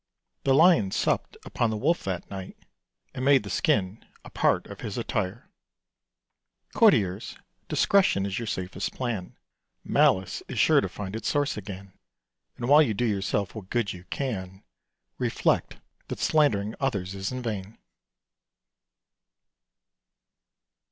The 0.45 0.55
Lion 0.55 0.89
supped 0.89 1.37
upon 1.45 1.69
the 1.69 1.77
Wolf 1.77 2.03
that 2.05 2.27
night, 2.31 2.57
And 3.13 3.23
made 3.23 3.43
the 3.43 3.51
skin 3.51 4.03
a 4.25 4.31
part 4.31 4.65
of 4.65 4.81
his 4.81 4.97
attire. 4.97 5.51
[Illustration: 6.73 6.73
THE 6.73 6.79
LION, 6.79 6.91
THE 6.91 7.05
WOLF, 7.05 7.13
AND 7.35 7.69
THE 7.69 7.75
FOX.] 7.77 7.85
Courtiers, 7.85 8.17
discretion 8.25 8.25
is 8.25 8.39
your 8.39 8.47
safest 8.47 8.93
plan: 8.95 9.37
Malice 9.83 10.41
is 10.47 10.57
sure 10.57 10.81
to 10.81 10.89
find 10.89 11.15
its 11.15 11.29
source 11.29 11.55
again; 11.55 11.93
And, 12.57 12.67
while 12.67 12.81
you 12.81 12.95
do 12.95 13.05
yourself 13.05 13.53
what 13.53 13.69
good 13.69 13.93
you 13.93 14.05
can, 14.05 14.63
Reflect 15.19 15.77
that 16.07 16.17
slandering 16.17 16.73
others 16.79 17.13
is 17.13 17.31
in 17.31 17.43
vain. 17.43 17.77